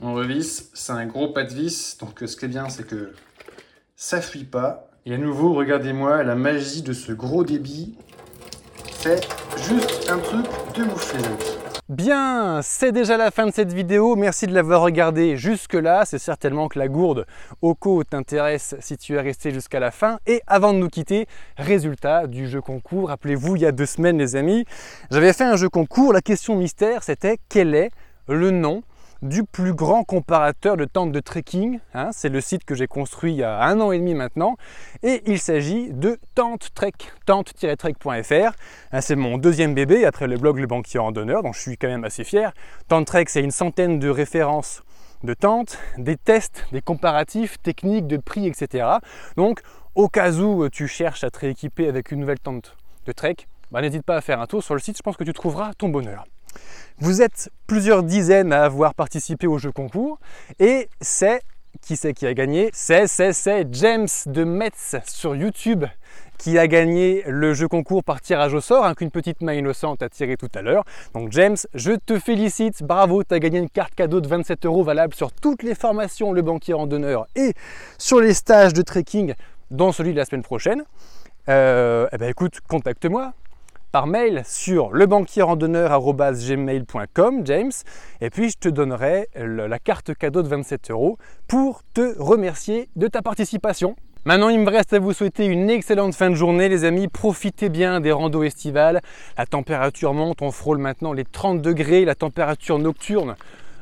On 0.00 0.14
revisse, 0.14 0.70
c'est 0.74 0.92
un 0.92 1.06
gros 1.06 1.28
pas 1.28 1.44
de 1.44 1.54
vis, 1.54 1.96
donc 1.98 2.22
ce 2.26 2.36
qui 2.36 2.44
est 2.44 2.48
bien, 2.48 2.68
c'est 2.68 2.86
que 2.86 3.14
ça 3.96 4.20
fuit 4.20 4.44
pas. 4.44 4.90
Et 5.06 5.14
à 5.14 5.18
nouveau, 5.18 5.54
regardez-moi 5.54 6.22
la 6.22 6.34
magie 6.34 6.82
de 6.82 6.92
ce 6.92 7.12
gros 7.12 7.44
débit 7.44 7.96
juste 9.58 10.08
un 10.08 10.18
truc 10.18 10.46
de 10.76 10.84
Bien, 11.90 12.60
c'est 12.62 12.92
déjà 12.92 13.18
la 13.18 13.30
fin 13.30 13.44
de 13.44 13.52
cette 13.52 13.74
vidéo. 13.74 14.16
Merci 14.16 14.46
de 14.46 14.54
l'avoir 14.54 14.80
regardé 14.80 15.36
jusque-là. 15.36 16.06
C'est 16.06 16.18
certainement 16.18 16.68
que 16.68 16.78
la 16.78 16.88
gourde 16.88 17.26
OCO 17.60 18.04
t'intéresse 18.04 18.74
si 18.80 18.96
tu 18.96 19.16
es 19.16 19.20
resté 19.20 19.50
jusqu'à 19.50 19.80
la 19.80 19.90
fin. 19.90 20.18
Et 20.26 20.40
avant 20.46 20.72
de 20.72 20.78
nous 20.78 20.88
quitter, 20.88 21.26
résultat 21.58 22.26
du 22.26 22.48
jeu 22.48 22.62
concours. 22.62 23.08
Rappelez-vous, 23.08 23.56
il 23.56 23.62
y 23.62 23.66
a 23.66 23.72
deux 23.72 23.84
semaines, 23.84 24.16
les 24.16 24.34
amis, 24.34 24.64
j'avais 25.10 25.34
fait 25.34 25.44
un 25.44 25.56
jeu 25.56 25.68
concours. 25.68 26.14
La 26.14 26.22
question 26.22 26.56
mystère, 26.56 27.02
c'était 27.02 27.36
quel 27.50 27.74
est 27.74 27.90
le 28.28 28.50
nom 28.50 28.82
du 29.24 29.42
plus 29.42 29.72
grand 29.72 30.04
comparateur 30.04 30.76
de 30.76 30.84
tentes 30.84 31.10
de 31.10 31.20
trekking. 31.20 31.80
Hein. 31.94 32.10
c'est 32.12 32.28
le 32.28 32.40
site 32.40 32.64
que 32.64 32.74
j'ai 32.74 32.86
construit 32.86 33.32
il 33.32 33.38
y 33.38 33.42
a 33.42 33.62
un 33.62 33.80
an 33.80 33.90
et 33.90 33.98
demi 33.98 34.14
maintenant. 34.14 34.56
Et 35.02 35.22
il 35.26 35.38
s'agit 35.38 35.90
de 35.90 36.18
Tente 36.34 36.68
Trek, 36.74 36.92
tente-trek.fr. 37.26 38.52
Hein, 38.92 39.00
c'est 39.00 39.16
mon 39.16 39.38
deuxième 39.38 39.74
bébé 39.74 40.04
après 40.04 40.26
le 40.26 40.36
blog 40.36 40.58
Le 40.58 40.66
Banquier 40.66 41.00
en 41.00 41.10
Donneur, 41.10 41.42
dont 41.42 41.52
je 41.52 41.60
suis 41.60 41.78
quand 41.78 41.88
même 41.88 42.04
assez 42.04 42.22
fier. 42.22 42.52
Tente 42.88 43.06
Trek, 43.06 43.24
c'est 43.28 43.42
une 43.42 43.50
centaine 43.50 43.98
de 43.98 44.08
références 44.08 44.82
de 45.22 45.32
tentes, 45.32 45.78
des 45.96 46.16
tests, 46.16 46.66
des 46.72 46.82
comparatifs 46.82 47.60
techniques, 47.62 48.06
de 48.06 48.18
prix, 48.18 48.46
etc. 48.46 48.86
Donc, 49.38 49.60
au 49.94 50.08
cas 50.08 50.32
où 50.32 50.68
tu 50.68 50.86
cherches 50.86 51.24
à 51.24 51.30
te 51.30 51.38
rééquiper 51.38 51.88
avec 51.88 52.12
une 52.12 52.20
nouvelle 52.20 52.40
tente 52.40 52.76
de 53.06 53.12
trek, 53.12 53.36
bah, 53.70 53.80
n'hésite 53.80 54.02
pas 54.02 54.16
à 54.16 54.20
faire 54.20 54.40
un 54.40 54.46
tour 54.46 54.62
sur 54.62 54.74
le 54.74 54.80
site, 54.80 54.98
je 54.98 55.02
pense 55.02 55.16
que 55.16 55.24
tu 55.24 55.32
trouveras 55.32 55.72
ton 55.74 55.88
bonheur. 55.88 56.26
Vous 56.98 57.22
êtes 57.22 57.50
plusieurs 57.66 58.02
dizaines 58.02 58.52
à 58.52 58.64
avoir 58.64 58.94
participé 58.94 59.46
au 59.46 59.58
jeu 59.58 59.72
concours 59.72 60.18
et 60.58 60.88
c'est 61.00 61.42
qui 61.80 61.96
c'est 61.96 62.14
qui 62.14 62.26
a 62.26 62.34
gagné? 62.34 62.70
C'est, 62.72 63.06
c'est, 63.08 63.32
c'est 63.32 63.66
James 63.72 64.08
de 64.26 64.44
Metz 64.44 64.96
sur 65.06 65.34
YouTube 65.34 65.84
qui 66.38 66.58
a 66.58 66.66
gagné 66.66 67.22
le 67.26 67.54
jeu 67.54 67.68
concours 67.68 68.04
par 68.04 68.20
tirage 68.20 68.54
au 68.54 68.60
sort, 68.60 68.84
hein, 68.84 68.94
qu'une 68.94 69.10
petite 69.10 69.40
main 69.40 69.54
innocente 69.54 70.02
a 70.02 70.08
tiré 70.08 70.36
tout 70.36 70.50
à 70.54 70.62
l'heure. 70.62 70.84
Donc 71.14 71.32
James, 71.32 71.56
je 71.74 71.92
te 71.92 72.18
félicite, 72.18 72.82
bravo, 72.82 73.24
tu 73.24 73.34
as 73.34 73.38
gagné 73.38 73.58
une 73.58 73.70
carte 73.70 73.94
cadeau 73.94 74.20
de 74.20 74.28
27 74.28 74.66
euros 74.66 74.82
valable 74.82 75.14
sur 75.14 75.32
toutes 75.32 75.62
les 75.62 75.74
formations 75.74 76.32
Le 76.32 76.42
Banquier 76.42 76.74
en 76.74 76.86
donneur 76.86 77.26
et 77.34 77.54
sur 77.98 78.20
les 78.20 78.34
stages 78.34 78.72
de 78.72 78.82
trekking, 78.82 79.34
dont 79.70 79.92
celui 79.92 80.12
de 80.12 80.16
la 80.16 80.24
semaine 80.24 80.42
prochaine. 80.42 80.84
Euh, 81.48 82.08
eh 82.12 82.18
ben 82.18 82.30
écoute, 82.30 82.60
contacte-moi, 82.68 83.32
par 83.94 84.06
mail 84.08 84.42
sur 84.44 84.92
lebanquierrandonneur.gmail.com, 84.92 87.46
James, 87.46 87.70
et 88.20 88.28
puis 88.28 88.50
je 88.50 88.58
te 88.58 88.68
donnerai 88.68 89.28
la 89.36 89.78
carte 89.78 90.14
cadeau 90.14 90.42
de 90.42 90.48
27 90.48 90.90
euros 90.90 91.16
pour 91.46 91.84
te 91.94 92.18
remercier 92.18 92.88
de 92.96 93.06
ta 93.06 93.22
participation. 93.22 93.94
Maintenant, 94.24 94.48
il 94.48 94.58
me 94.58 94.68
reste 94.68 94.94
à 94.94 94.98
vous 94.98 95.12
souhaiter 95.12 95.44
une 95.44 95.70
excellente 95.70 96.16
fin 96.16 96.28
de 96.28 96.34
journée, 96.34 96.68
les 96.68 96.84
amis. 96.84 97.06
Profitez 97.06 97.68
bien 97.68 98.00
des 98.00 98.10
randos 98.10 98.42
estivales. 98.42 99.00
La 99.38 99.46
température 99.46 100.12
monte, 100.12 100.42
on 100.42 100.50
frôle 100.50 100.78
maintenant 100.78 101.12
les 101.12 101.24
30 101.24 101.62
degrés. 101.62 102.04
La 102.04 102.16
température 102.16 102.80
nocturne 102.80 103.36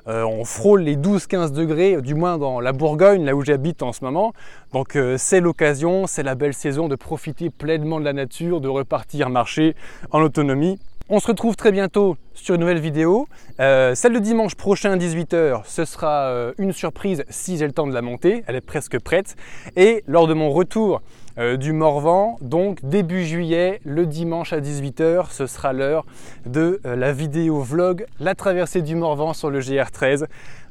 euh, 0.09 0.25
on 0.25 0.45
frôle 0.45 0.83
les 0.83 0.97
12-15 0.97 1.53
degrés, 1.53 2.01
du 2.03 2.15
moins 2.15 2.39
dans 2.39 2.61
la 2.61 2.73
Bourgogne, 2.73 3.25
là 3.25 3.35
où 3.35 3.43
j'habite 3.43 3.83
en 3.83 3.93
ce 3.93 4.05
moment. 4.05 4.33
Donc 4.73 4.97
euh, 4.97 5.17
c'est 5.19 5.41
l'occasion, 5.41 6.07
c'est 6.07 6.23
la 6.23 6.35
belle 6.35 6.55
saison 6.55 6.89
de 6.89 6.97
profiter 6.97 7.51
pleinement 7.51 8.01
de 8.01 8.05
la 8.05 8.13
nature, 8.13 8.61
de 8.61 8.69
repartir 8.69 9.31
marcher 9.31 9.77
en 10.11 10.21
autonomie. 10.21 10.79
On 11.09 11.21
se 11.21 11.27
retrouve 11.27 11.57
très 11.57 11.73
bientôt 11.73 12.17
sur 12.35 12.55
une 12.55 12.63
nouvelle 12.63 12.81
vidéo. 12.81 13.29
Euh, 13.61 13.95
celle 13.95 14.15
de 14.15 14.19
dimanche 14.19 14.55
prochain, 14.55 14.97
18h, 14.97 15.63
ce 15.67 15.85
sera 15.85 16.53
une 16.59 16.73
surprise 16.73 17.25
si 17.29 17.59
j'ai 17.59 17.67
le 17.67 17.73
temps 17.73 17.87
de 17.87 17.93
la 17.93 18.03
monter. 18.03 18.45
Elle 18.47 18.57
est 18.57 18.61
presque 18.61 18.99
prête. 18.99 19.37
Et 19.77 20.05
lors 20.07 20.27
de 20.27 20.35
mon 20.35 20.51
retour 20.51 21.03
euh, 21.39 21.57
du 21.57 21.73
Morvan. 21.73 22.37
Donc 22.41 22.85
début 22.85 23.25
juillet, 23.25 23.81
le 23.85 24.07
dimanche 24.07 24.53
à 24.53 24.61
18h, 24.61 25.31
ce 25.31 25.47
sera 25.47 25.73
l'heure 25.73 26.05
de 26.47 26.81
euh, 26.85 26.97
la 26.97 27.13
vidéo 27.13 27.61
vlog 27.61 28.07
La 28.21 28.35
traversée 28.35 28.83
du 28.83 28.95
Morvan 28.95 29.33
sur 29.33 29.51
le 29.51 29.61
GR13. 29.61 30.27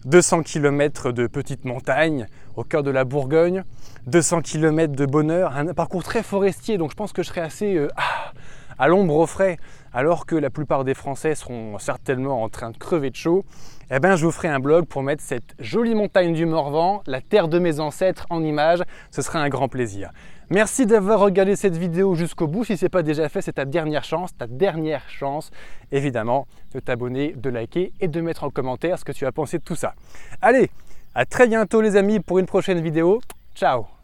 200 0.06 0.44
km 0.44 1.12
de 1.12 1.28
petite 1.28 1.66
montagne 1.66 2.26
au 2.56 2.64
cœur 2.64 2.84
de 2.84 2.90
la 2.90 3.04
Bourgogne, 3.04 3.64
200 4.08 4.42
km 4.42 4.96
de 4.96 5.06
bonheur, 5.06 5.56
un 5.56 5.74
parcours 5.74 6.04
très 6.04 6.24
forestier, 6.24 6.78
donc 6.78 6.90
je 6.92 6.96
pense 6.96 7.14
que 7.14 7.22
je 7.22 7.28
serai 7.28 7.42
assez 7.42 7.76
euh, 7.76 7.88
ah, 7.98 8.32
à 8.80 8.88
l'ombre 8.88 9.16
au 9.16 9.28
frais, 9.28 9.58
alors 9.94 10.26
que 10.26 10.36
la 10.36 10.50
plupart 10.50 10.84
des 10.84 10.94
Français 10.94 11.36
seront 11.36 11.78
certainement 11.80 12.44
en 12.44 12.50
train 12.50 12.72
de 12.72 12.78
crever 12.78 13.10
de 13.10 13.16
chaud. 13.16 13.46
Eh 13.90 14.00
bien, 14.00 14.16
je 14.16 14.26
vous 14.26 14.32
ferai 14.32 14.48
un 14.48 14.60
blog 14.60 14.86
pour 14.86 15.04
mettre 15.04 15.22
cette 15.22 15.54
jolie 15.60 15.96
montagne 15.96 16.34
du 16.34 16.46
Morvan, 16.46 17.04
la 17.08 17.22
terre 17.22 17.48
de 17.48 17.60
mes 17.60 17.80
ancêtres, 17.80 18.26
en 18.30 18.44
image. 18.44 18.82
Ce 19.10 19.22
sera 19.22 19.40
un 19.40 19.50
grand 19.50 19.68
plaisir. 19.68 20.12
Merci 20.50 20.86
d'avoir 20.86 21.20
regardé 21.20 21.56
cette 21.56 21.78
vidéo 21.78 22.16
jusqu'au 22.16 22.48
bout. 22.48 22.64
Si 22.64 22.78
ce 22.78 22.86
n'est 22.86 22.90
pas 22.90 23.04
déjà 23.04 23.30
fait, 23.30 23.42
c'est 23.42 23.54
ta 23.54 23.66
dernière 23.66 24.04
chance, 24.04 24.36
ta 24.38 24.48
dernière 24.48 25.08
chance, 25.10 25.52
évidemment, 25.92 26.48
de 26.74 26.80
t'abonner, 26.80 27.34
de 27.36 27.50
liker 27.50 27.94
et 28.00 28.08
de 28.08 28.22
mettre 28.22 28.44
en 28.44 28.50
commentaire 28.50 29.00
ce 29.00 29.06
que 29.06 29.14
tu 29.14 29.26
as 29.26 29.32
pensé 29.32 29.60
de 29.60 29.64
tout 29.64 29.76
ça. 29.76 29.94
Allez, 30.42 30.70
à 31.16 31.26
très 31.26 31.48
bientôt 31.48 31.82
les 31.82 31.96
amis 31.96 32.20
pour 32.20 32.40
une 32.40 32.46
prochaine 32.46 32.82
vidéo. 32.82 33.22
Ciao 33.56 34.01